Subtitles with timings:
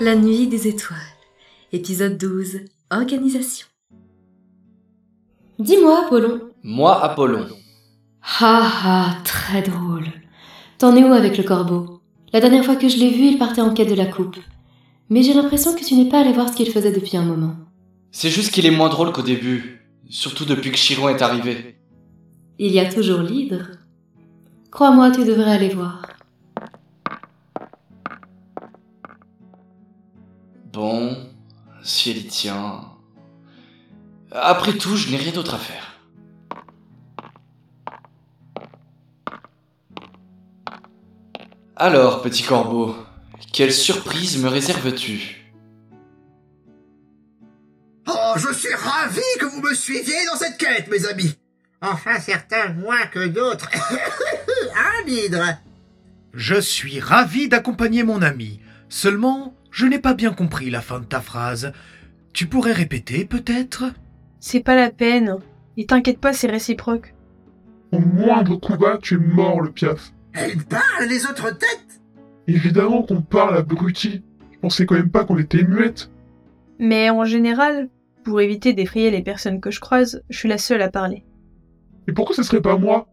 [0.00, 0.98] La nuit des étoiles.
[1.74, 2.60] Épisode 12.
[2.90, 3.66] Organisation.
[5.58, 6.40] Dis-moi, Apollon.
[6.62, 7.46] Moi, Apollon.
[8.40, 10.06] Ah ah, très drôle.
[10.78, 12.00] T'en es où avec le corbeau?
[12.32, 14.38] La dernière fois que je l'ai vu, il partait en quête de la coupe.
[15.10, 17.56] Mais j'ai l'impression que tu n'es pas allé voir ce qu'il faisait depuis un moment.
[18.10, 19.86] C'est juste qu'il est moins drôle qu'au début.
[20.08, 21.76] Surtout depuis que Chiron est arrivé.
[22.58, 23.72] Il y a toujours l'hydre.
[24.70, 26.09] Crois-moi, tu devrais aller voir.
[30.82, 31.14] Bon,
[31.82, 32.86] si elle y tient.
[34.32, 36.00] Après tout, je n'ai rien d'autre à faire.
[41.76, 42.96] Alors, petit corbeau,
[43.52, 45.52] quelle surprise me réserves-tu?
[48.08, 51.34] Oh, je suis ravi que vous me suiviez dans cette quête, mes amis.
[51.82, 53.68] Enfin, certains moins que d'autres.
[54.76, 55.58] hein, Hydre
[56.32, 58.60] Je suis ravi d'accompagner mon ami.
[58.90, 61.72] Seulement, je n'ai pas bien compris la fin de ta phrase.
[62.32, 63.84] Tu pourrais répéter, peut-être?
[64.40, 65.36] C'est pas la peine.
[65.76, 67.14] Et t'inquiète pas, c'est réciproque.
[67.92, 70.12] Au moindre coup bas, tu es mort, le piaf.
[70.34, 72.00] Elle parle, les autres têtes
[72.48, 74.22] Évidemment qu'on parle, abruti.
[74.52, 76.10] Je pensais quand même pas qu'on était muette.
[76.80, 77.88] Mais en général,
[78.24, 81.24] pour éviter d'effrayer les personnes que je croise, je suis la seule à parler.
[82.08, 83.06] Et pourquoi ce serait pas moi?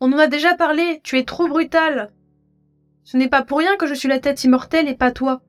[0.00, 2.08] On en a déjà parlé, tu es trop brutal.
[3.10, 5.40] Ce n'est pas pour rien que je suis la tête immortelle et pas toi.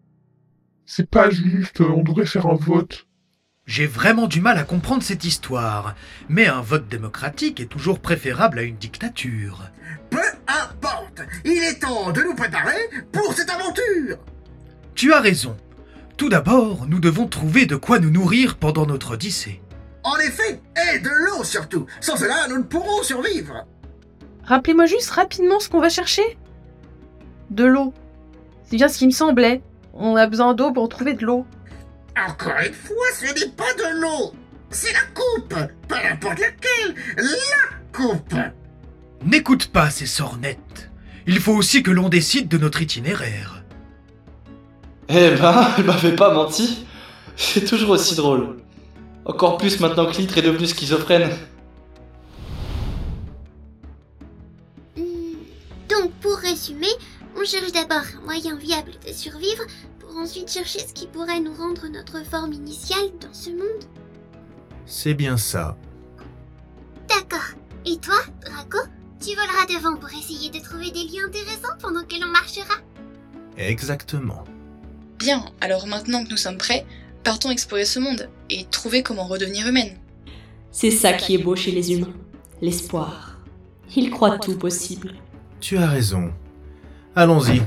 [0.87, 3.05] C'est pas juste, on devrait faire un vote.
[3.67, 5.93] J'ai vraiment du mal à comprendre cette histoire.
[6.27, 9.69] Mais un vote démocratique est toujours préférable à une dictature.
[10.09, 12.79] Peu importe Il est temps de nous préparer
[13.11, 14.17] pour cette aventure
[14.95, 15.55] Tu as raison.
[16.17, 19.61] Tout d'abord, nous devons trouver de quoi nous nourrir pendant notre odyssée.
[20.03, 20.59] En effet,
[20.95, 23.67] et de l'eau surtout Sans cela, nous ne pourrons survivre
[24.45, 26.23] Rappelez-moi juste rapidement ce qu'on va chercher.
[27.51, 27.93] De l'eau.
[28.63, 29.61] C'est bien ce qui me semblait.
[29.93, 31.45] On a besoin d'eau pour trouver de l'eau.
[32.17, 34.33] Encore une fois, ce n'est pas de l'eau
[34.69, 35.53] C'est la coupe
[35.87, 38.33] Pas n'importe laquelle La coupe
[39.25, 40.89] N'écoute pas ces sornettes.
[41.27, 43.63] Il faut aussi que l'on décide de notre itinéraire.
[45.09, 46.85] Eh ben, elle m'avait pas menti.
[47.35, 48.57] C'est toujours aussi drôle.
[49.25, 51.29] Encore plus maintenant que Litre est devenu schizophrène.
[54.97, 55.03] Hmm,
[55.89, 56.87] Donc, pour résumer,
[57.41, 59.63] on cherche d'abord un moyen viable de survivre
[59.99, 63.83] pour ensuite chercher ce qui pourrait nous rendre notre forme initiale dans ce monde.
[64.85, 65.75] C'est bien ça.
[67.09, 67.55] D'accord.
[67.85, 68.77] Et toi, Draco,
[69.19, 72.75] tu voleras devant pour essayer de trouver des lieux intéressants pendant que l'on marchera?
[73.57, 74.43] Exactement.
[75.17, 76.85] Bien, alors maintenant que nous sommes prêts,
[77.23, 79.97] partons explorer ce monde et trouver comment redevenir humaine.
[80.71, 82.13] C'est ça qui est beau chez les humains.
[82.61, 83.39] L'espoir.
[83.95, 85.15] Ils croient tout possible.
[85.59, 86.31] Tu as raison.
[87.15, 87.61] Allons-y.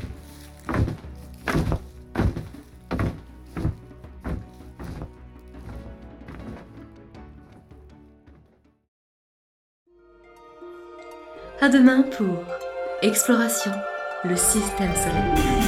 [11.60, 12.42] À demain pour
[13.02, 13.72] Exploration,
[14.24, 15.63] le système solaire.